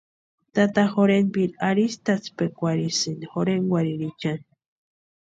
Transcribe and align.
Tata 0.59 0.83
jorhentpiri 0.93 1.53
arhitʼatsperakwasïnti 1.69 3.25
jorhenkwarhiriichani. 3.37 4.45